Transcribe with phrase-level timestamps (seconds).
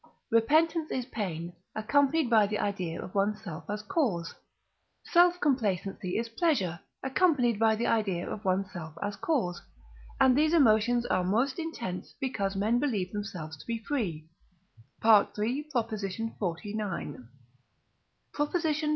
[0.31, 4.33] Repentance is pain, accompanied by the idea of one's self as cause;
[5.03, 9.61] Self complacency is pleasure, accompanied by the idea of one's self as cause,
[10.19, 14.27] and these emotions are most intense because men believe themselves to be free
[15.05, 15.31] (III.
[15.35, 17.17] xlix.).
[18.33, 18.53] PROP.
[18.55, 18.89] LII.